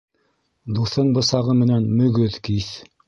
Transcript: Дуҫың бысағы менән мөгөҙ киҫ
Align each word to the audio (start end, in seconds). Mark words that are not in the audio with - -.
Дуҫың 0.77 1.11
бысағы 1.17 1.57
менән 1.59 1.87
мөгөҙ 2.01 2.39
киҫ 2.49 2.73